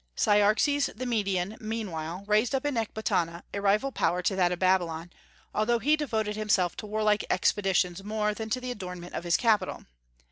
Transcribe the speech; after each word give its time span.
Cyaxares 0.15 0.89
the 0.95 1.05
Median 1.05 1.57
meanwhile 1.59 2.23
raised 2.25 2.55
up 2.55 2.65
in 2.65 2.73
Ecbatana 2.75 3.43
a 3.53 3.61
rival 3.61 3.91
power 3.91 4.23
to 4.23 4.35
that 4.35 4.51
of 4.51 4.57
Babylon, 4.57 5.11
although 5.53 5.77
he 5.77 5.95
devoted 5.95 6.35
himself 6.35 6.75
to 6.77 6.87
warlike 6.87 7.23
expeditions 7.29 8.03
more 8.03 8.33
than 8.33 8.49
to 8.49 8.59
the 8.59 8.71
adornment 8.71 9.13
of 9.13 9.25
his 9.25 9.37
capital. 9.37 9.85